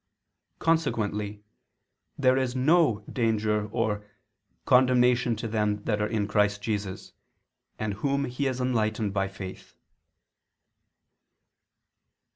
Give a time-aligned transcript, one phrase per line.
[0.57, 1.43] Consequently
[2.17, 4.03] "there is no" danger or
[4.65, 7.13] "condemnation to them that are in Christ Jesus,"
[7.77, 9.75] and whom He has enlightened by faith.